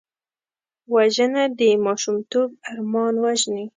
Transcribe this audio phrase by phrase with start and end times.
[0.93, 3.65] وژنه د ماشومتوب ارمان وژني